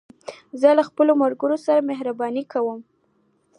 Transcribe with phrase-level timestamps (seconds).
[0.59, 2.79] زه له خپلو ملګرو سره مهربانې کوم.